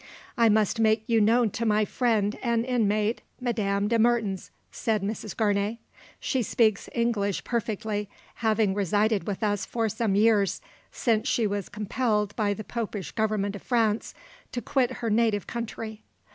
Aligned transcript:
"I 0.35 0.49
must 0.49 0.79
make 0.79 1.03
you 1.05 1.21
known 1.21 1.51
to 1.51 1.63
my 1.63 1.85
friend 1.85 2.35
and 2.41 2.65
inmate 2.65 3.21
Madame 3.39 3.87
de 3.87 3.99
Mertens," 3.99 4.49
said 4.71 5.03
Mrs 5.03 5.37
Gournay. 5.37 5.77
"She 6.19 6.41
speaks 6.41 6.89
English 6.95 7.43
perfectly, 7.43 8.09
having 8.37 8.73
resided 8.73 9.27
with 9.27 9.43
us 9.43 9.63
for 9.63 9.89
some 9.89 10.15
years, 10.15 10.59
since 10.91 11.27
she 11.27 11.45
was 11.45 11.69
compelled 11.69 12.35
by 12.35 12.55
the 12.55 12.63
Popish 12.63 13.11
Government 13.11 13.55
of 13.55 13.61
France 13.61 14.15
to 14.53 14.59
quit 14.59 14.91
her 15.05 15.11
native 15.11 15.45
country." 15.45 16.01